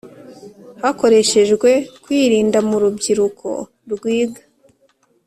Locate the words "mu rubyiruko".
2.67-3.47